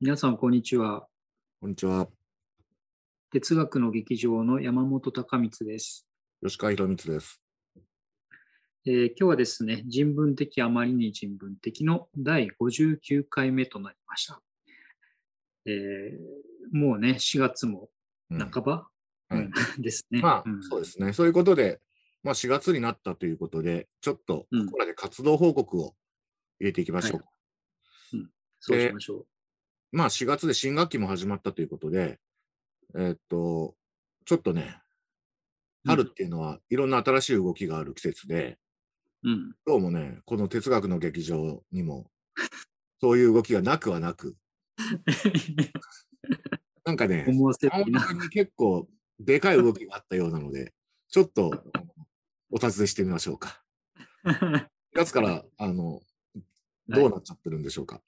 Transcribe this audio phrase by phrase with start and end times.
[0.00, 1.08] 皆さん、こんにちは。
[1.60, 2.06] こんにちは。
[3.32, 6.06] 哲学の劇場の山本隆光です。
[6.40, 7.42] 吉川博光です。
[8.86, 14.40] えー今日はですね、人文的あまりに人文的の第59回目となりました。
[15.66, 16.16] えー
[16.70, 17.88] もうね、4月も
[18.30, 18.88] うん半ば、
[19.30, 19.50] はいうん
[19.82, 20.20] ですね。
[20.20, 21.12] まあ、うんそうですね。
[21.12, 21.80] そういうことで、
[22.22, 25.96] まあ、4月になったということで、ちょっと、こうんこらで活動報告を
[26.60, 27.24] 入れていきましょう。
[28.60, 29.26] そうしましょ
[29.90, 32.18] まあ、4月で新学期も始まったということで、
[32.94, 33.74] えーっと、
[34.26, 34.76] ちょっとね、
[35.84, 35.88] う。
[35.88, 38.58] 春っていうのはいろんな新しい動きがある季節で、
[39.24, 39.54] うん。
[39.66, 42.10] どうもね、この哲学の劇場にも、
[43.00, 44.36] そういう動きがなくはなく、
[46.84, 47.26] なんかね、
[48.30, 48.86] 結構
[49.18, 50.74] でかい動きがあったようなので、
[51.08, 51.64] ちょっと
[52.50, 53.62] お尋ねしてみましょうか。
[54.24, 56.02] 4月からあの
[56.88, 58.02] どうなっちゃってるんでしょうか？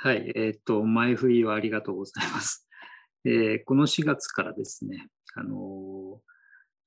[0.00, 2.68] はい、えっ、と、前振りはありがとうございます。
[3.26, 6.20] えーこの4月からですね、あのー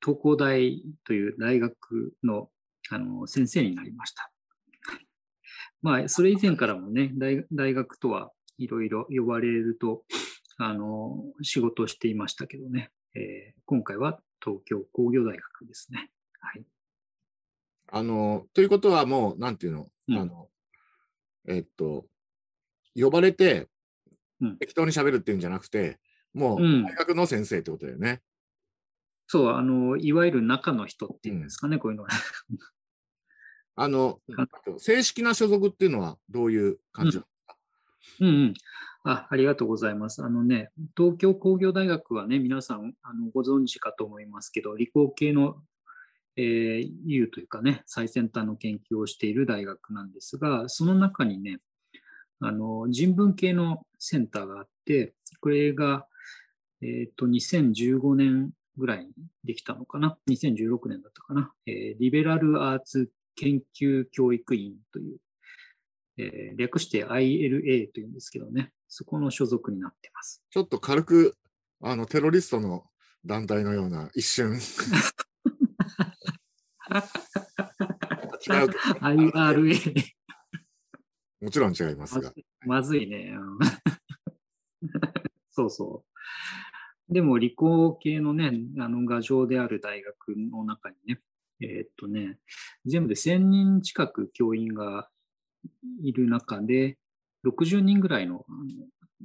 [0.01, 2.49] 東工大という大学の、
[2.89, 4.31] あのー先生になりました。
[5.81, 10.05] まあ、それ以前からもね、大大学とはいろいろ呼ばれると、
[10.55, 16.13] あのー仕事をしていましたけどね、えー今回は東京工業大学ですね。
[16.39, 16.65] はい。
[17.87, 20.49] あのということはもう、なんていうの、うんあの
[21.49, 22.07] えっと、
[22.95, 23.67] 呼ばれて
[24.41, 25.99] うん適当に喋るっていうんじゃなくて、
[26.33, 28.21] もううん大学の先生ってことだよね。
[29.27, 32.09] そう、あのーいわゆる中の人っていうんですかね、こういうのは。
[33.75, 37.23] あのうん正式な所属っていうのはどういう感じな
[38.21, 38.27] の？
[38.27, 38.53] うんうん。
[39.03, 40.23] あありがとうございます。
[40.23, 45.63] あのね、東京工業大学はね、皆さんあのご存知かと思いますけど、理工系の、
[46.35, 51.59] えー、優というかね、最先端の研究をしている大学なんですが、その中にね、
[52.41, 56.07] あの人文系のセンターがあって、これが、
[56.81, 59.11] えっと2015年ぐらいに
[59.43, 65.17] できたのかな、2016年だったかな、えーリベラルアーツ研究教育院という、
[66.17, 70.43] えー略して ILA というんですけどね、そこの所属になってます。
[70.49, 71.37] ちょっと軽く
[71.81, 72.85] あのテロリストの
[73.23, 74.53] 団体のような一瞬。
[78.41, 78.69] 違う
[79.01, 80.13] IRA、
[81.41, 82.31] もちろん違いますが。
[82.65, 83.33] まずいね。
[85.49, 86.05] そうそ
[87.09, 87.13] う。
[87.13, 91.19] でも理工系のね、あの牙城である大学の中にね、
[91.59, 92.39] えーっとね、
[92.85, 95.09] 全部で1000人近く教員が
[96.01, 96.97] いる中で、
[97.45, 98.67] 60人ぐらいのあの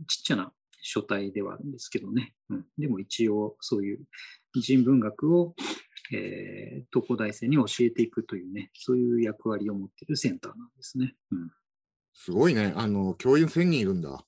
[0.07, 4.01] ちっちゃな書体ではあるんですけどね、うん、でも一応そういう
[4.55, 5.55] 人文学を、
[6.13, 11.15] えー東工大生に教えていくというね、そういう役割を持っているセンターなんですね。
[11.31, 11.51] うん
[12.17, 12.73] すごいね。
[12.77, 14.25] あの、教員1000人いるんだ。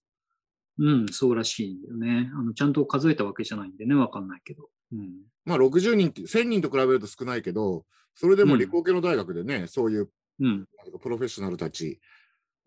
[0.78, 2.30] うん、そうらしいんだよね。
[2.32, 4.68] あのちゃんと数えたわけじゃないんでね、わかんないけど。
[4.92, 5.10] うん、
[5.44, 7.84] まあ、60人って、1000人と比べると少ないけど、
[8.14, 10.10] それでもうん理工系の大学でね、そういう
[10.40, 10.66] うん、
[11.00, 12.00] プロフェッショナルたち、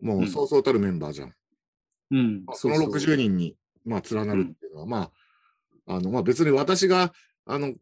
[0.00, 1.34] もううんそうそうたるメンバーじゃん。
[2.10, 3.16] うんまあ、その60人。
[3.16, 5.10] 人に、まあ、連なるっていうのは、ま
[5.86, 7.12] あ、あの、まあ、別に私が、
[7.46, 7.78] あの、うん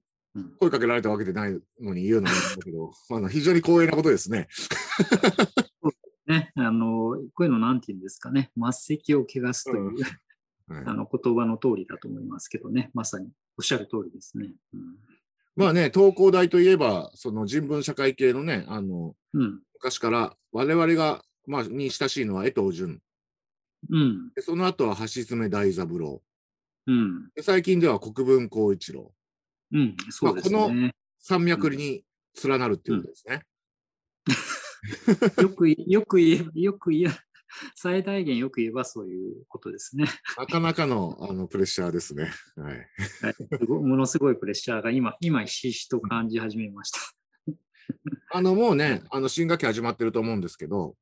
[0.61, 4.47] 声かけられたわけでないのに言うのもだけど、 まあ、非常に光栄なことですね。
[6.31, 10.13] ね、あの、こういうのなんて言うんですかね、末席を汚すという、うんはい
[10.87, 13.27] あの言葉の通りだと思いますけどね、まさに
[13.59, 14.53] おっしゃる通りですね。
[15.57, 23.01] まあね、東工大といえば、その人文社会系のね、あの、うん、うん、昔から我々が、まあ、に親しいのは江藤淳。
[23.91, 26.23] うん、でその後は橋爪大三郎。
[26.87, 29.13] うん、で最近では国分光一郎。
[29.73, 30.95] うん、そうですまあこね。
[31.19, 32.05] 山脈に
[32.45, 33.43] 連なるっていうことですね。
[35.43, 37.13] よく、よく言えば、よく言えば、
[37.75, 40.07] 最大限よく言えばそういうことですね。
[40.39, 42.31] なかなかのあのプレッシャーですね。
[42.57, 42.75] はい。
[42.75, 47.01] はいものすごいプレッシャーが今、今、ひしひしと感じ始めました。
[48.33, 50.97] あの、もうね、あの、新学期始まってると思うんですけど、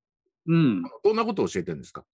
[0.47, 0.83] うん。
[1.05, 2.07] どんなことを教えてるんですか？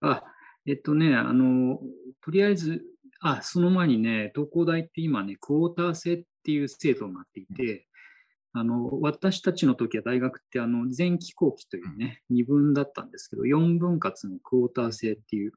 [0.00, 0.22] あ、
[0.66, 1.80] えっとね、あの、
[2.20, 2.84] とりあえず、
[3.20, 7.88] あ、その前にね、東工大って今ね、クォーター制っていう制度になっていて、
[8.52, 15.52] あの、私たちの時は大学ってあの、前期後期というね、二分だったんですけど、四分割のクォーター制っていう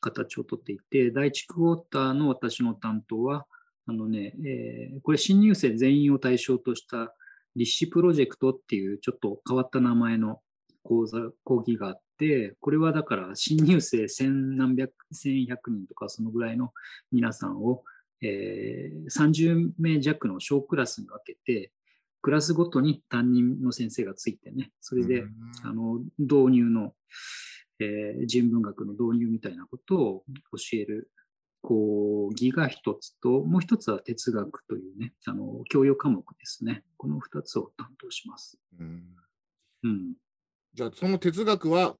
[0.00, 3.46] 形をとっていて、第一クォーターの私の担当は、
[3.86, 7.14] あのね、えーこれ新入生全員を対象とした
[7.56, 10.40] 立志プロジェクトっていうちょっと変わった名前の
[10.82, 16.72] 講座、講義があって、これはだから新入生千何百、千百人とかそのぐらいの
[17.12, 17.82] 皆さんを、
[18.22, 21.72] えー30名弱の小クラスに分けて、
[22.22, 25.30] クラスごとに担任の先生がついてね、それで、うん
[25.64, 26.94] あの導入の、
[27.78, 31.10] えー人文学の導入みたいなことを教える
[31.62, 36.84] 講義が一つと、もう一つは哲学というね、あの教養科目ですね。
[36.96, 38.58] この二つを担当します。
[38.78, 39.02] うん
[39.82, 40.14] うん。
[40.74, 41.96] じゃあ、その哲学は、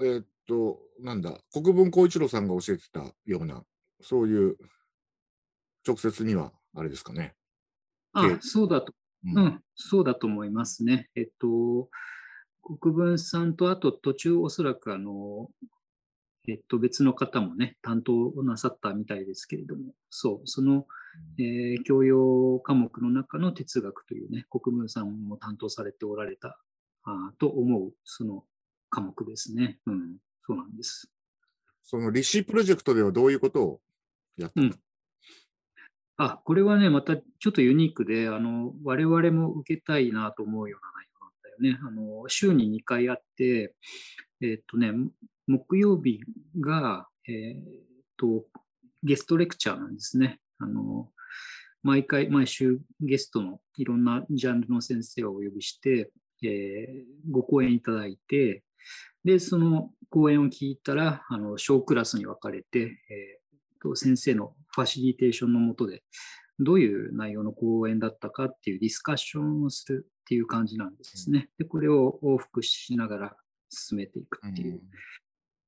[0.00, 3.64] えーっと、なんだ、国分光一郎さんが教えてたような、
[4.00, 4.56] そういう、
[5.86, 7.34] 直接には、あれですかね。
[8.12, 8.92] あえ、そうだと、
[9.24, 11.10] うんうん、そうだと思いますね。
[11.16, 11.88] えっと、
[12.80, 15.50] 国分さんと、あと途中おそらくあの、
[16.46, 20.86] えっと、別の方もね、担当なさったみたいですけれども、そう、その、
[21.38, 26.58] えー教養科目の中の哲学というね、国分さんも担当されておられた
[27.04, 28.44] あーと思う、その
[28.90, 29.78] 科目ですね。
[29.86, 30.16] うん、
[30.46, 31.10] そうなんです。
[31.82, 33.80] その立志プロジェクトではどういうことを
[34.36, 34.78] やったの、うん
[36.18, 41.08] あ、これはね、またちょっとユニークで、あの、我々も受けたいなと思うような内
[41.62, 42.18] 容なんだよね。
[42.18, 43.74] あの、週に2回あって、
[44.40, 44.92] えっとね、
[45.46, 46.20] 木曜日
[46.60, 47.62] が、えっ
[48.16, 48.44] と、
[49.04, 50.40] ゲストレクチャーなんですね。
[50.58, 51.08] あの、
[51.84, 56.10] 毎回、毎週ゲストのいろんなジャンルの先生をお呼びして、
[56.42, 58.64] えーご講演いただいて、
[59.24, 63.37] で、その講演を聞いたら、あの、小クラスに分かれて、えー
[63.80, 66.02] と先生のファシリテーションのもとで、
[66.60, 71.48] どういう内容の講演だったかっていうディスカッションをするっていう感じなんですね。
[71.58, 73.36] で、これを往復しながら
[73.70, 74.80] 進めていくっていう。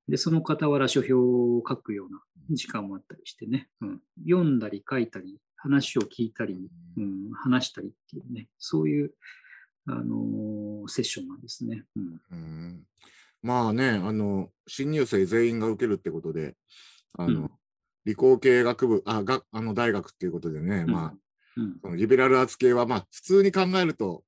[0.09, 2.21] で、その傍ら書評を書くような
[2.51, 9.13] 時間もあったりしてね、うん、読んだり書いたり、話を聞いたり、うん、話したりっていうね、そういう、
[9.87, 11.85] あのーセッションなんですね。
[11.97, 12.21] うん。
[12.31, 12.83] うん。
[13.43, 16.57] まあね、あの、新入生全員が受けるってことで、
[17.19, 17.51] あの、うん
[18.05, 20.91] 理工系学部、あ、が、あの大学っていうことでね、うん。
[20.91, 21.15] まあ、
[21.57, 21.79] うん。
[21.83, 24.25] そのリベラルアーツ系は、まあ、普通に考えると、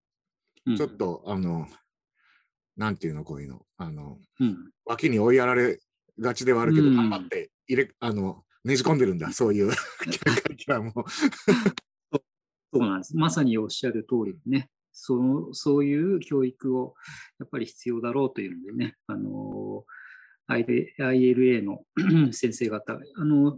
[0.67, 0.77] うん。
[0.77, 1.67] ちょっと、あの、
[2.77, 4.71] なんていうの、こういうの、あの、うん。
[4.85, 5.79] 脇に追いやられ
[6.21, 6.97] がちではあるけど、うん。
[6.97, 9.71] 頑張って入れ、あの、ねじ込んでるんだ、そうい う。
[12.73, 13.17] そうなんです。
[13.17, 16.95] まさにおっしゃる通りでね、そのそういう教育を
[17.39, 19.85] やっぱり必要だろうというのでね、あの
[20.53, 21.83] ILA の
[22.33, 23.57] 先生方、あの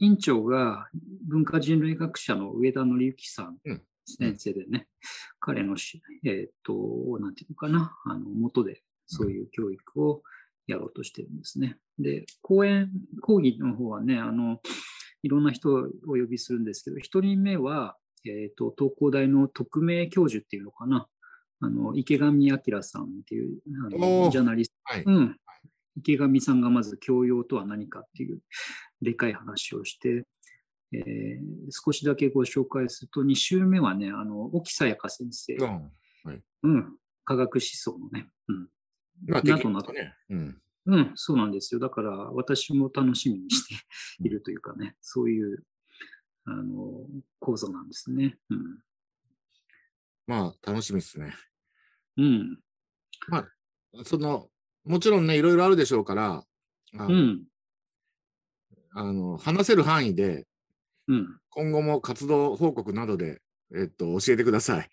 [0.00, 0.88] 院長が
[1.26, 4.86] 文化人類学者の上田紀之さんうん先生でね、
[5.38, 10.22] 彼のし、えーっと、なんていうのかな、あの元でそういう教育を
[10.66, 11.76] やろうとしてるんですね。
[11.98, 12.90] で、講演、
[13.20, 14.60] 講義の方はね、あの、
[15.22, 21.06] いろんな人をお呼びするんですけど、一人目は、えっ、と、東工大の特命教授っていうのかな。
[21.60, 24.76] あの、池上彰さんっていう、あおのージャーナリスト。
[24.84, 25.02] はい。
[25.04, 25.36] うん。
[25.98, 28.40] 池上さんがまず教養とは何かっていう
[29.02, 30.24] でかい話をして、
[30.92, 31.38] えー
[31.70, 35.54] 少しだけご紹介すると、2週目はね、あの、沖さやか先生。
[35.54, 35.92] うん。
[36.62, 36.96] うん。
[37.24, 38.30] 科学思想のね。
[38.48, 38.68] うん。
[39.26, 40.14] まあ、などなどね。
[40.30, 40.62] うん。
[40.86, 41.80] うん、そうなんですよ。
[41.80, 43.74] だから私も楽しみにして
[44.24, 45.62] いるというかね、そういう
[46.46, 47.04] あの
[47.38, 48.38] 構造なんですね。
[48.48, 48.78] うん。
[50.26, 51.34] まあ、楽しみですね。
[52.16, 52.58] うん。
[54.04, 54.48] その、
[54.84, 56.44] もちろんね、いろいろあるでしょうから、
[56.96, 57.44] あの、うん。
[58.90, 60.46] あの話せる範囲で、
[61.08, 61.38] うん。
[61.50, 63.40] 今後も活動報告などで、
[63.74, 64.88] えっと、教えてください。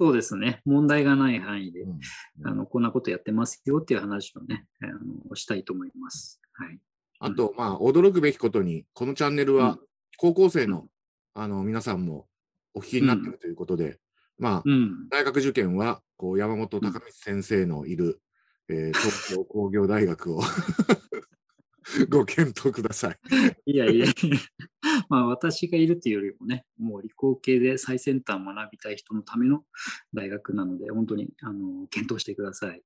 [0.00, 0.62] そうですね。
[0.64, 2.00] 問題がない範囲で、うん
[2.44, 4.86] あのこんなことやってますよっていう話をね、あ
[5.28, 6.40] のしたいと思います。
[6.52, 6.78] はい。
[7.18, 9.78] あと、まあ、驚くべきことに、このチャンネルはうん
[10.20, 10.88] 高校生の,、
[11.34, 12.26] あの皆さんも
[12.74, 13.98] お聞きになっているということで、
[14.36, 15.08] まあ、うん。
[15.10, 18.20] 大学受験はこう山本隆光先生のいる、
[18.68, 20.42] えー東京工業大学を
[22.10, 23.18] ご検討ください。
[23.66, 24.06] いやいや、
[25.08, 29.64] まあ私がいるというよりもね、もう理工系で最先端を学びたい人のための
[30.12, 32.82] 大学なので、本当にあの検討してください。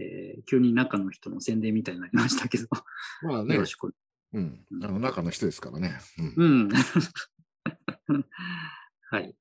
[0.00, 2.66] えー急に中の人の宣伝みたいになりましたけど、
[3.22, 3.94] まあねよろ、しく。
[4.32, 5.98] うん、あの中の人ですからね。
[6.36, 6.68] うんうん。
[9.10, 9.36] はい。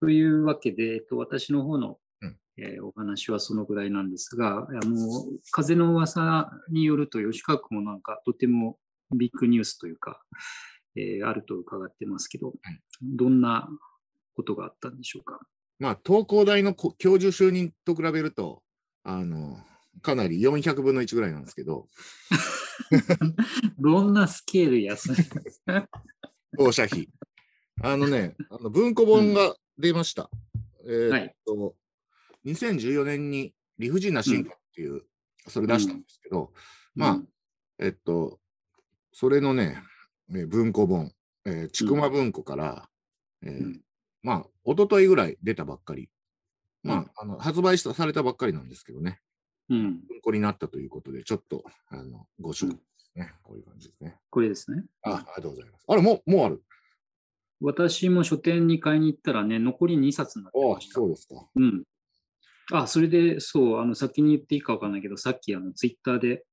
[0.00, 1.96] というわけで、えっと、私の方の、うん
[2.58, 8.78] えーお話はそのぐらいなんですが、あの風の噂によると、吉川君もなんかとても
[9.14, 10.22] ビッグニュースというか、
[10.96, 12.54] えーあると伺ってますけど、
[13.02, 13.68] どんな
[14.34, 15.40] ことがあったんでしょうか？
[15.78, 18.62] まあ、東工大のこ教授就任と比べると、
[19.04, 19.58] あの、
[20.00, 21.86] かなり400分の1ぐらいなんですけど、
[23.78, 25.16] どんなスケール安い
[26.56, 27.08] 放射費。
[27.82, 30.30] あのね、あの文庫本が出ました。
[30.86, 31.74] えーはいっと、
[32.46, 35.02] 2014年に理不尽な進化っていう、
[35.48, 36.52] それ出したんですけど、
[36.94, 37.20] まあ、
[37.78, 38.38] えっと、
[39.12, 39.82] それのね、
[40.30, 41.12] えー文庫本、
[41.44, 42.88] えー、ちくま文庫から、
[43.42, 43.80] えーうん
[44.22, 46.10] まあ、一昨日ぐらい出たばっかり。
[46.82, 49.20] まあ、うんあの発売したされたばっかりなんですけどね。
[49.68, 50.00] うん。
[50.08, 54.16] 文庫になったということで、ちょっとあのご紹介ですね、こういう感じですね。
[54.30, 54.84] これですね。
[55.02, 55.84] あありがとうございます。
[55.88, 56.62] あれ、もう、もうある？
[57.60, 60.94] 私も書店に買いに行ったらね、残り2冊になってああました。
[60.94, 61.46] そうですか。
[61.54, 61.84] うん。
[62.72, 66.44] あ、それで、そう、あの、先に言っていいかわかんないけど、さっき、あの、ツイッターで、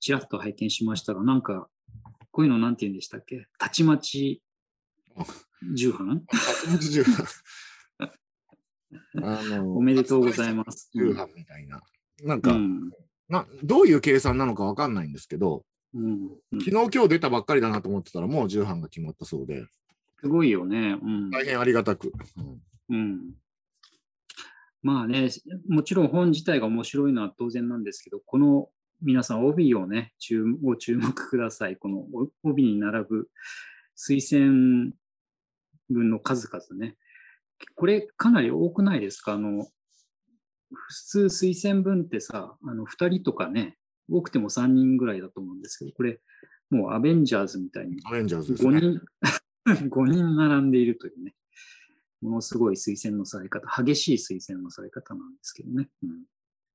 [0.00, 1.68] ちらっと拝見しましたが、なんか、
[2.32, 3.46] こういうのなんて言うんでしたっけ？
[3.58, 4.42] たちまち
[5.74, 6.22] 重版
[6.66, 7.26] ？180
[9.22, 10.90] あのおめでとうございます。
[10.94, 11.80] 重版みたいな。
[12.24, 12.90] なんか、うん。
[13.28, 15.64] な、どういう計算なのかわかんないんですけど、
[15.94, 16.04] うん。
[16.52, 19.66] うん昨日今日出たばっかりだなと思ってたら、もう重版が決まったそうで、
[20.20, 20.98] すごいよね。
[21.02, 21.30] うん。
[21.30, 22.12] 大変ありがたく。
[22.38, 23.34] うんうん。
[24.82, 25.28] まあね、
[25.68, 28.68] もちろん本自体が面白いのは当然なんですけど、この
[29.00, 31.76] 皆さん帯をね、注ご注目ください。
[31.76, 33.28] このお帯に並ぶ
[33.96, 34.92] 推薦
[35.90, 36.96] 文の数々ね。
[37.76, 39.34] これかなり多くないですか？
[39.34, 39.66] あの、
[40.70, 43.76] 普通推薦文ってさ、あの2人とかね、
[44.10, 46.20] 多くても3人ぐらいだと思うんですけど、これ
[46.70, 48.80] もうアベンジャーズみたいにアベンジャーズです5ね。
[48.80, 49.00] 人、
[49.88, 51.34] 5人並んでいるというね、
[52.22, 55.88] ものすごい推薦のされ方、激しい推薦のされ方なんですけどね。
[56.02, 56.22] うん。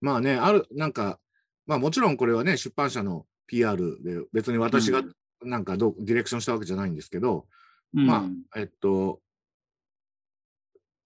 [0.01, 1.19] まあね、ある、なんか、
[1.65, 5.49] まあもちろんこれはね、出版社の PR で、別に私がうん。
[5.49, 7.47] なんかどうディレクションしたわけじゃないんですけど、
[7.93, 8.05] うん。
[8.05, 9.21] まあ、えっと、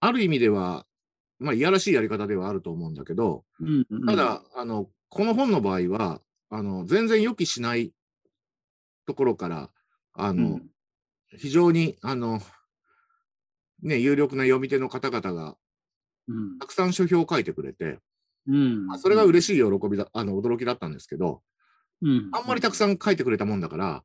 [0.00, 0.86] ある意味では、
[1.38, 4.06] まあ、いやらしいやり方ではあると思うんだけど、うんうん。
[4.06, 6.20] ただ、あの、この本の場合は、
[6.50, 7.92] あの、全然予期しない
[9.06, 9.70] ところから、
[10.14, 10.68] あうの、ん。
[11.38, 12.40] 非常に、あの、
[13.82, 15.56] ね、有力な読み手の方々が
[16.28, 16.58] うん。
[16.58, 17.98] たくさん書評を書いてくれて、
[18.46, 18.86] うん。
[18.86, 21.42] まあそれが嬉しい喜びだ、あの、驚きだったんですけど、
[22.02, 22.30] うん。
[22.32, 24.02] あんまりたくさん書いてくれたもんだから、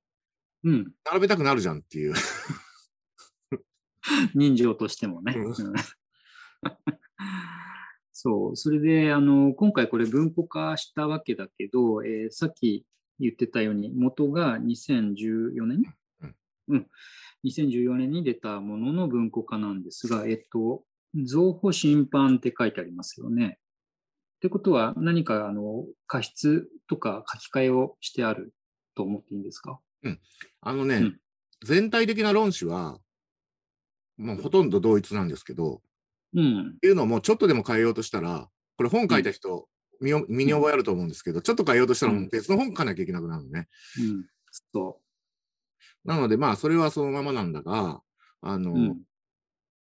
[0.64, 0.92] うん。
[1.06, 2.14] 並べたくなるじゃんっていう。
[4.36, 5.36] 人情としてもね。
[8.12, 12.86] そう、それで、あの、今回これ文庫化したわけだけど、えーさっき
[13.20, 15.84] 言ってたように、元が2014年？
[16.22, 16.36] うん。
[16.70, 16.88] うん。
[17.50, 20.84] 2014年に出たものの文庫化なんですが、えっと、
[21.26, 23.60] 増補審判って書いてありますよね。
[24.38, 28.54] ってことは、何か、あの、過失とか書き換えをしてある
[28.96, 29.80] と思っていいんですか？
[30.62, 31.20] あのね、うん
[31.66, 33.00] 全体的な論旨は、
[34.18, 35.82] もうほとんど同一なんですけど、
[36.36, 36.80] うんっ。
[36.80, 39.68] ていうのもちょっとでも変えようとしたら、これ本書いた人、
[40.00, 43.68] 身を身に覚えあると思うんですけど、ちょっと変えようとしたら別の本書かなきゃいけなくなるのね。
[44.00, 44.26] うん。
[44.72, 45.02] そ
[46.04, 48.02] なのでまあそれはそのままなんだが、
[48.42, 48.76] あの、う。
[48.76, 48.98] うん。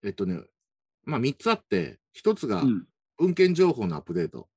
[0.04, 0.42] えっとね、
[1.04, 2.86] まあ3つあって、1つがうん。
[3.18, 4.50] 文献情報のアップデート。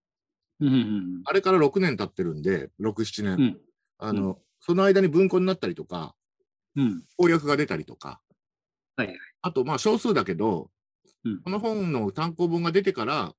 [0.61, 3.35] うんうんあれから6年経ってるんで、6、7年。
[3.35, 3.41] うん。
[3.43, 3.61] うん。
[3.99, 6.15] あの、その間に文庫になったりとか、
[6.77, 7.05] うん。
[7.17, 8.21] 翻訳が出たりとか、
[8.97, 10.71] はいはいあとまあ少数だけど、
[11.25, 13.35] うんこの本の単行本が出てから、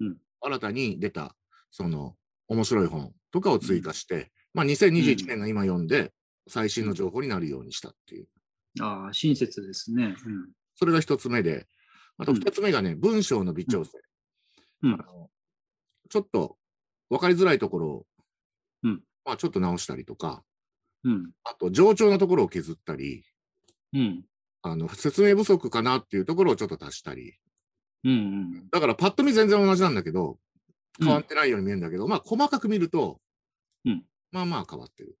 [0.00, 1.36] うん新たに出た、
[1.70, 2.16] その
[2.48, 6.12] 面白い本とかを追加して、まあ2021年の今読んで、
[6.48, 8.28] 最新の情報になるようにしたっていう。
[8.80, 10.14] ああ、親切ですね。
[10.74, 11.66] それが一つ目で、
[12.18, 13.98] あとうん二つ目がね、文章の微調整。
[14.82, 15.30] うんあの
[16.10, 16.58] ちょっと
[17.08, 18.06] 分かりづらいところを、
[18.82, 20.42] うんまあちょっと直したりとか、
[21.04, 21.30] うん。
[21.44, 23.24] あと冗長なところを削ったり、
[23.94, 24.24] うん。
[24.62, 27.34] あの説明不足かなっていうところをちょっと足したり。
[28.04, 28.10] うん。
[28.10, 28.68] うん。
[28.70, 30.36] だからパッと見全然同じなんだけど、うん
[31.00, 33.18] 変わってないように見えるんだけど、まあ細かく見ると、
[33.86, 35.08] うんまあまあ変わってる。
[35.10, 35.14] う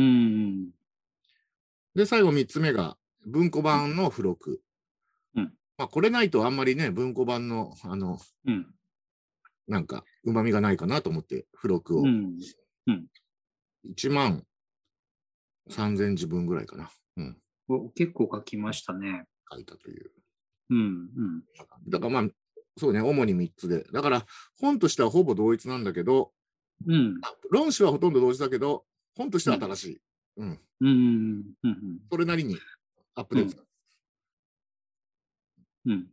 [0.00, 0.70] ん。
[1.94, 4.60] で、最後3つ目が文庫版の付録。
[5.34, 8.66] うんまあこれないとあんまりね、文庫版の、あの、うん。
[9.68, 12.36] なんか、旨味がないかなと思って、付録をうん。
[13.86, 14.44] 1万
[15.70, 16.90] 3000字分ぐらいかな。
[17.16, 17.36] うん。
[17.68, 19.26] お結構書きましたね。
[19.50, 20.10] 書いたという。
[20.70, 20.78] うん。
[20.78, 21.42] うん。
[21.88, 22.32] だからまあ、
[22.76, 23.84] そうね、主に3つで。
[23.92, 24.26] だから、
[24.60, 26.32] 本としてはほぼ同一なんだけど、
[26.86, 27.18] うん。
[27.22, 28.84] あ論旨はほとんど同時だけど、
[29.18, 30.00] 本としては新しい。
[30.36, 30.60] うん。
[30.80, 31.42] うん。
[31.64, 31.98] うん。
[32.10, 32.56] それなりに
[33.16, 33.62] アップデート。
[35.86, 36.06] うん。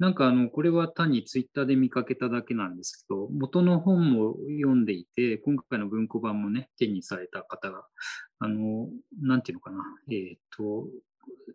[0.00, 7.86] なんかあの、これは単にツイッターで見かけただけなんですけど、元の本も読んでいて、今回の文庫版もね、手にされた方が、
[8.40, 8.88] あの、
[9.22, 9.78] なんていうのかな、
[10.10, 10.88] えっ、と、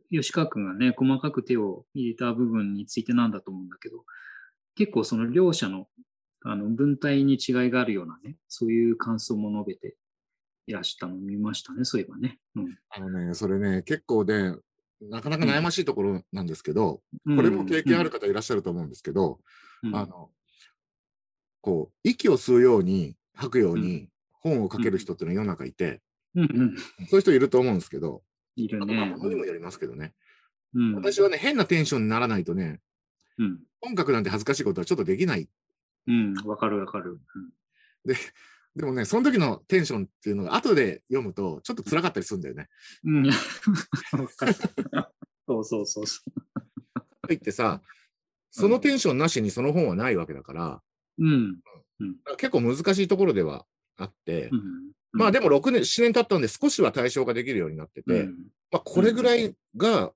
[0.09, 4.05] 吉川君がね、細かく手を入れた部分についてなんだと思うんだけど、
[4.75, 5.87] 結構その両者の
[6.41, 9.97] あの文体に違いがあるようなね、そういう感想も述べて
[10.69, 12.37] いらしたのを見ましたね、そういえばね。
[12.55, 14.55] うんあのね、それね、結構ね、
[15.01, 19.39] なかなか悩ましいところなんですけど、うんこれも経験ある方いらっしゃると思うんですけど、
[19.83, 20.29] うんあの、
[21.61, 24.09] こう、息を吸うように、吐くように
[24.41, 26.01] 本を書ける人っていうのは世の中いて、
[26.35, 28.21] うんうん、そういう人いると思うんですけど、
[28.55, 29.15] いるあとまあね。
[29.15, 30.13] 物にもよりますけどね。
[30.75, 32.79] うん、私はね、変なテンションにならないとね、
[33.39, 35.47] うん本書くなんて恥ずかしいことはちょっとできない。
[36.07, 37.19] うん、わかるわかる。
[38.05, 38.15] で、
[38.79, 42.69] でもね、その時のテンションっていうのが後で読むとちょっと辛かったりするんだよね。
[43.03, 43.25] うん。
[45.45, 46.31] そうそうそうそう。
[47.27, 47.81] 入ってさ、
[48.51, 50.81] そのテンションなしにその本はないわけだから、
[51.17, 51.59] うん。
[52.37, 53.65] 結構難しいところでは
[53.97, 54.93] あって、うん。
[55.11, 60.13] まあでも6年、7年経ったんで少しは対象化できるようになってて、うんまあこれぐらいが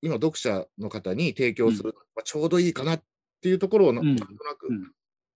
[0.00, 3.04] 今読者の方に提供する、まあ、ちょうどいいかなっ
[3.42, 4.92] ていうところをな,、うんんとなく、うん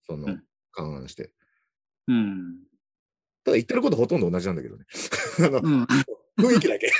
[0.07, 1.31] そのうん勘案して。
[2.09, 2.63] うん。
[3.45, 4.85] ただ言ってることほとんど同じなんだけどね。
[5.45, 5.83] あのうん。
[6.37, 6.91] 雰囲気だけ。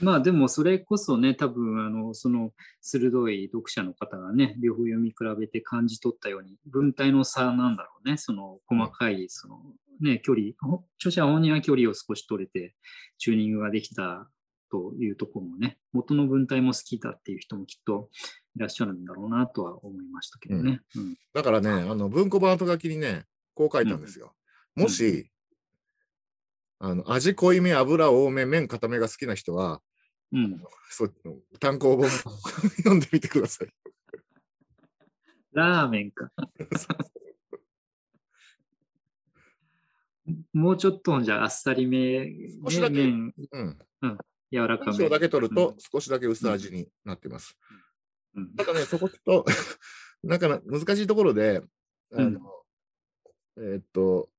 [0.00, 9.62] まあでもそれこそね、多分あのその鋭い読者の方がね、両方読み比べて感じ取ったように、文体の差なんだろうね、その細かいその、
[10.00, 12.74] ね、距離、ほ著者本人は距離を少し取れて、
[13.18, 14.28] チューニングができた
[14.72, 18.08] というところもね、元の文体も好きだっていう人もきっと
[18.54, 20.80] いらっしゃるんだろうなとは思いましたけどね。
[20.96, 24.34] うんだからね、あの文庫版後書きにね、こう書いたんですよ。
[24.74, 25.30] もし、
[26.78, 29.80] あの味濃いめ、油多め、麺固めが好きな人は、
[30.32, 31.14] うん、そう
[31.58, 33.68] 単行本 読んでみてください。
[35.52, 36.30] ラーメンか。
[40.52, 43.78] もうちょっとじゃああっさりめ、ね少しだけ麺うん。
[44.50, 44.92] 柔らかめ。
[44.92, 47.56] 文章だけ取ると少しだけ薄味になってます。
[47.70, 47.91] うん
[48.56, 49.44] ただね、そこちょっと、
[50.22, 51.62] なんかな難しいところで、
[52.12, 52.64] あの、
[53.56, 54.30] えーっと、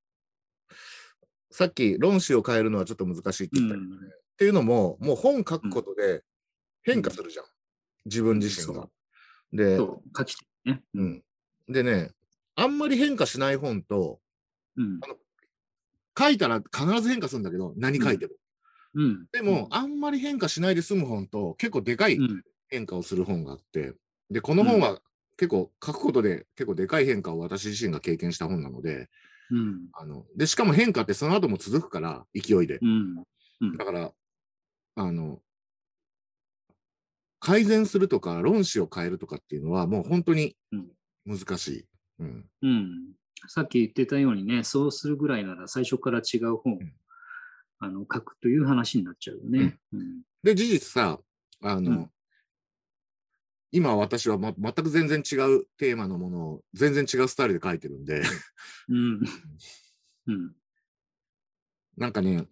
[1.51, 3.97] さっき論旨を変えるのはちょっと難しいって言ったけどね。
[4.01, 6.23] うんっていうのも、もう本書くことで
[6.81, 7.45] 変化するじゃん。
[8.05, 8.89] 自分自身が。
[9.53, 10.83] で、書き手ね。
[10.95, 11.23] うん。
[11.69, 12.11] でね、
[12.55, 14.19] あんまり変化しない本と、
[14.75, 14.99] うん。
[16.17, 18.33] 書いたら必ず変化するんだけど、何書いても。
[18.95, 19.25] うん。
[19.31, 23.93] でも、あんまり変化しないで済む本と、結構でかいうん、変化をする本があって、
[24.31, 24.99] で、この本は
[25.37, 29.09] 結構書くことで結構でかい変化を私自身が経験した本なので、
[29.51, 29.87] うん。
[29.93, 32.79] あの、で、しかも変化ってその後も続くから、勢いで。
[32.81, 33.23] うん。
[33.61, 34.11] うんだから、
[34.95, 35.39] あの、
[37.39, 40.55] 改善するとか、論旨を変えるとかっていうのは、もう本当に
[41.25, 41.85] 難しい。
[42.19, 42.45] うん。
[42.61, 43.13] うん。
[43.47, 46.93] さっき言ってたようにね、そうするぐらいなら最初から違う本をうん
[47.79, 49.77] あの書くという話になっちゃうよね。
[49.91, 50.21] うん。
[50.41, 51.19] で、事実さ、
[51.61, 52.09] あの、うん
[53.73, 58.21] 今私は、ま、全く全然違うテーマのものを全然違うスタイルで書いてるんで、
[58.87, 59.21] うん。
[60.27, 60.55] うん。
[61.97, 62.45] なんかね、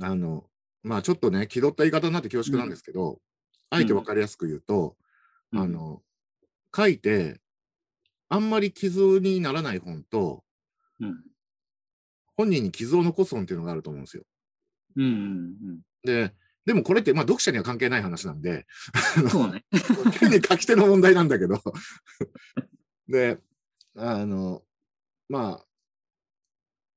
[0.00, 0.44] あの、
[0.82, 3.20] まあちょっとね、気取った言い方になって恐縮なんですけど、
[3.70, 4.96] あえて分かりやすく言うと、
[5.52, 6.02] うんあ、の、
[6.76, 7.40] 書いて、
[8.28, 10.44] あんまり傷にならない本と、
[11.00, 11.24] うん。
[12.36, 14.22] 本人に傷を残す本っていうのがあると思うんですよ。
[14.96, 15.04] うん。
[15.04, 15.80] うん。
[16.04, 16.32] で、
[16.68, 18.66] でもこれって、まあ読者には関係ない話なんで、
[19.22, 19.30] うん。
[19.30, 19.64] そうね。
[20.20, 21.62] 単に書き手の問題なんだけど、
[23.08, 23.38] で、
[23.96, 24.62] あの、
[25.30, 25.62] ま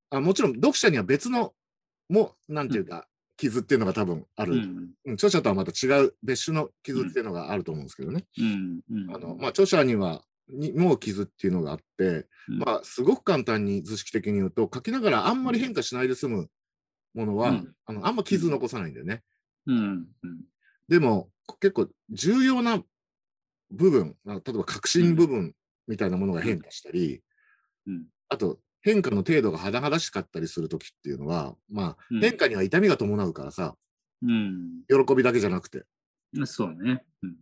[0.09, 1.53] あ、あもちろん読者には別の、
[2.09, 3.07] も、なんていうか、
[3.37, 4.55] 傷っていうのが多分ある。
[4.55, 4.93] うん。
[5.05, 8.25] うん著者とはまた違う別種の傷っていうのがあると思うんですけどね。
[8.37, 8.81] うん。
[8.91, 9.15] うん。
[9.15, 16.49] あのまあ、著者にはにもう傷っていうのがあって、うんまあ、すごく簡単に図式的に言うと書きながらあんまり変化しないで済む
[17.13, 19.23] ものは、うんあのあんま傷残さないんだよね。
[19.67, 20.07] うん。
[20.23, 20.41] うん。
[20.87, 22.81] でも結構重要な
[23.71, 25.53] 部分あ例えば革新部分
[25.87, 27.21] みたいなものが変化したり、
[27.87, 28.05] うん。
[28.29, 33.75] あと変化の程度が甚だしかったりするときっていうのは、まあ、うん変化には痛みが伴うからさ
[34.23, 34.83] うん。
[34.87, 35.83] 喜びだけじゃなくて
[36.45, 37.03] そうね。
[37.23, 37.35] うん。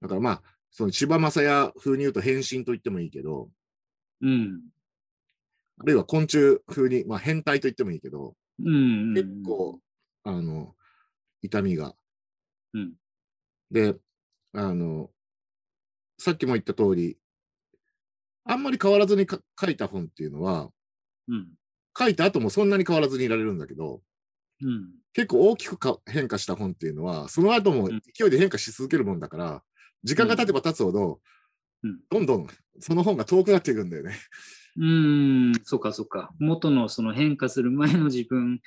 [0.00, 3.48] だからまあその千葉雅也風に言うと変身と言ってもいいけど
[4.20, 4.60] うん。
[5.80, 9.14] あるいは昆虫風に、まあ、変態と言ってもいいけど、うん。
[9.14, 9.80] 結構、
[10.22, 10.74] あの、
[11.44, 11.94] 痛みが。
[12.72, 12.94] うん。
[13.70, 13.94] で、
[14.54, 15.10] あの、
[16.18, 17.18] さっきも言った通り、
[18.44, 20.70] あんまり変わらずにか書いた本っていうのは、
[21.28, 21.48] うん。
[21.96, 24.00] 書いた後もそんなに変わらずにいられるんだけど、
[24.62, 24.90] うん。
[25.12, 29.62] 結構大きくか変化した本っていうのは、その後もうん勢いで変化し続けるもんだから、
[30.02, 31.20] 時間が経てば経つほど、
[31.82, 32.46] うんどんどん
[32.80, 34.16] その本が遠くなっていくんだよね。
[34.76, 36.30] うーん、そうかそうか。
[36.38, 38.60] 元のその変化する前の自分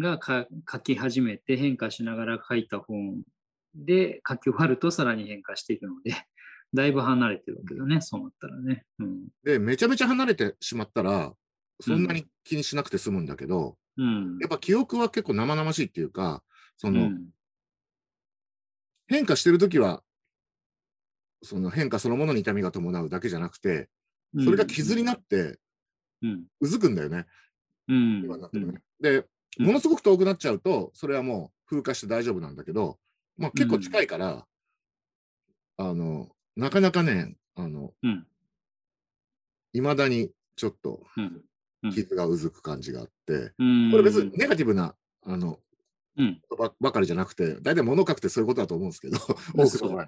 [0.00, 3.22] がか書き始めて変化しながら書いた本
[3.74, 6.14] で書き終わるとさらに変化していくので、
[6.74, 8.84] だいぶ離れてるわけだね、そうなったらね。
[8.98, 9.28] うん。
[9.42, 11.34] で、めちゃめちゃ離れてしまったら、
[11.80, 14.38] そんなに気にしなくて済むんだけど、うん。
[14.40, 16.42] やっぱ記憶は結構生々しいっていうか、
[16.76, 17.30] そうの、ん。
[19.06, 20.02] 変化してるときは、
[21.42, 23.88] その変化そのものに痛みが伴うだけじゃなくて、
[24.44, 25.58] それが傷になって
[26.22, 26.46] うん。
[26.60, 27.26] うずくんだよね、
[27.86, 28.22] うん。
[28.24, 28.82] 今になってもね。
[29.00, 29.24] で、
[29.58, 32.98] ものすごく遠くなっちゃうと、それはもう風化して大丈夫なんだけど、
[33.36, 34.46] まあ結構近いから、
[35.76, 38.26] あの、なかなかね、あの、うん。
[39.72, 41.44] 未だにちょっとうん。
[41.84, 41.92] うん。
[41.92, 43.90] 傷がうずく感じがあって、うん。
[43.90, 45.60] これ別にネガティブな、あの、
[46.16, 46.40] うん。
[46.58, 49.18] ばばかりじゃなくて、大体物書くってそういうことだと思うんですけど、
[49.54, 50.06] 多くの。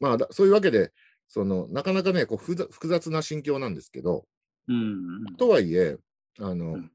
[0.00, 0.92] まあ、だそういうわけで、
[1.28, 4.26] そのなかなかね、こう複雑複雑な心境なんですけど、
[4.68, 5.24] うん。
[5.36, 5.98] とはいえ、
[6.38, 6.90] あの、うん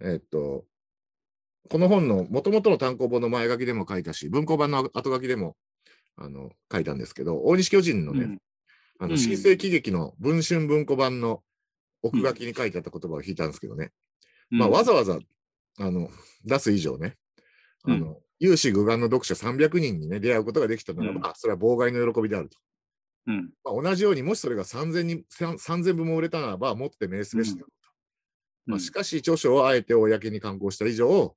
[0.00, 0.64] えっと、
[1.70, 5.56] この本のもともとの単行本の前書きでも書いたし、文庫版の後書きでも
[6.16, 8.38] あの書いたんですけど、大西巨人のね、うん
[9.00, 11.42] あのうん新世紀劇の文春文庫版の
[12.02, 13.92] 奥書きに書いてあった言葉を引いたんですけどね、
[14.50, 15.18] まあ、わざわざ
[15.78, 16.08] あの
[16.44, 17.16] 出す以上ね、
[17.84, 22.58] あうんの有志具眼の読者300人にね、出会うことができたならば、うんそれは妨害の喜びであると。
[23.26, 23.50] うん。
[23.64, 27.64] まあ、同じように、もしそれが3000人3000部も売れたならば、もって名すべしだ。
[28.68, 31.34] まあ、しかし、著書をあえて公に刊行した以上、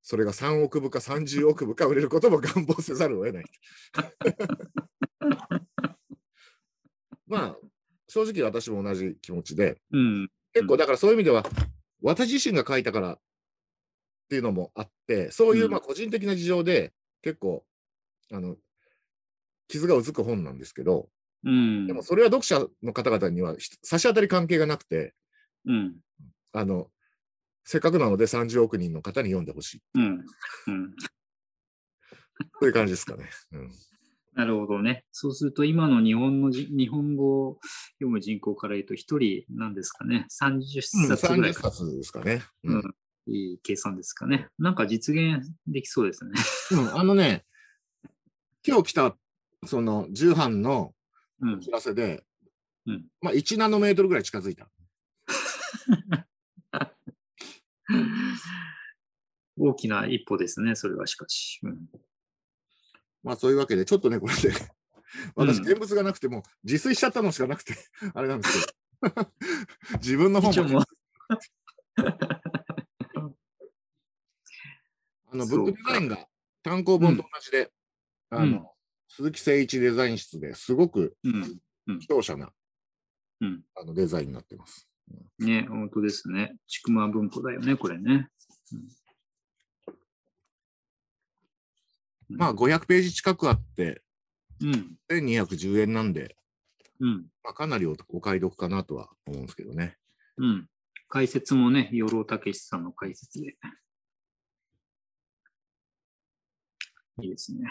[0.00, 3.44] それが3億部か30億部か売れることも願望せざるを得ない。
[7.26, 7.58] まあ、
[8.06, 10.30] 正直私も同じ気持ちで、うん。
[10.52, 11.44] 結構だからそういう意味では、
[12.00, 13.20] 私自身が書いたからっ
[14.28, 17.66] ていうのもあって、そういううんまあ個人的な事情で結構、
[18.30, 18.56] あの、
[19.66, 21.10] 傷がうずく本なんですけど、
[21.42, 21.88] うん。
[21.88, 25.12] でもそれは読者の方々にはひ差し当たり関係がなくて、
[25.66, 25.96] うん。
[26.52, 26.90] あの、
[27.64, 29.82] せっかくなので30億人の方に読んでほしい。
[29.94, 30.02] うん。
[30.02, 30.94] うん。
[32.60, 33.28] そういう感じですかね。
[33.52, 33.70] うん、
[34.34, 35.04] なるほどね。
[35.12, 37.58] そうすると、今の日本のじ日本語を
[37.98, 41.70] 読む人口から言うと、一人なんですかね、30冊ぐらい30か。
[41.70, 42.42] 冊ですかね。
[42.64, 42.94] ううんん。
[43.26, 44.48] いい計算ですかね。
[44.58, 46.30] なんか実現できそうですね。
[46.72, 47.44] うんあのね、
[48.66, 49.16] 今日来た
[49.66, 50.94] その重版の
[51.40, 51.60] うん。
[51.60, 52.24] 知らせで、
[52.86, 54.70] うんまあ1ナノメートルぐらい近づいた。
[59.58, 61.60] 大きな一歩ですね、それはしかし。
[61.62, 61.88] うん、
[63.22, 64.50] まあそういうわけで、ちょっとね、これで、
[65.34, 67.74] 私、うん現物がなくても、自炊しちゃったのしかなくて、
[68.14, 68.66] あれなんです
[69.02, 69.32] けど、
[69.94, 70.84] 自分の本もも、
[75.30, 76.28] あの、ブックデザインが
[76.62, 77.72] 単行本と同じで、
[78.30, 78.66] あの、うん。
[79.08, 81.28] 鈴木誠一デザイン室ですごくう
[81.92, 82.00] ん。
[82.00, 82.52] 強者な、
[83.40, 83.64] うん。
[83.74, 84.87] あのデザインになってます。
[85.38, 86.56] ね、本当ですね。
[86.66, 88.28] ちくま文庫だよね、これね。
[88.72, 88.88] うん
[92.28, 94.02] まあ、500ページ近くあって、
[94.60, 94.96] うん。
[95.10, 96.36] 1210円なんで、
[97.00, 97.26] うん。
[97.42, 99.96] まあ、かなりおお買い得かなとは思うんですけどね。
[100.36, 100.68] うん。
[101.08, 103.56] 解説もね、養老たけしさんの解説で。
[107.22, 107.70] いいですね。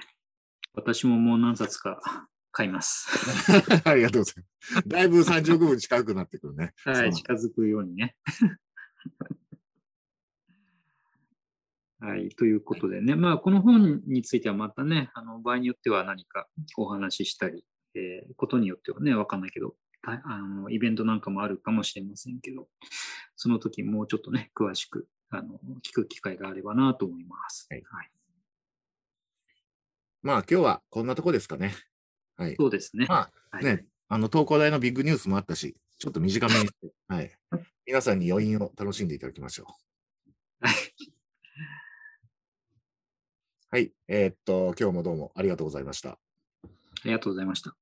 [0.73, 3.07] 私ももう何冊か買います。
[3.85, 4.87] ありがとうございます。
[4.87, 6.73] だいぶ30億分近くなってくるね。
[6.85, 8.15] はい、近づくようにね。
[11.99, 22.67] はい、ということでね、まあ、この本についてはまたね、あの場合によっては何かお話ししたり、えーことによってはね、わかんないけど、たあのイベントなんかもあるかもしれませんけど、
[23.35, 27.67] その時もうちょっとね、詳しくあの聞く機会があればなと思います。
[27.69, 28.11] はいはい、
[30.23, 31.75] まあ、今日はこんなとこですかね。
[32.37, 32.55] はい。
[32.57, 33.05] そうですね。
[33.09, 37.31] まあ、はいね、あの、東工大のビッグニュースもあったし、ちょっと短めにして、 はい。
[37.85, 39.65] 皆さんに余韻を楽しんでいただきましょ
[40.61, 40.67] う。
[40.67, 40.75] はい
[43.69, 43.91] はい。
[44.07, 46.11] えーっと、今日もどうもありがとうございました。
[46.11, 46.17] あ
[47.03, 47.75] りがとうございました。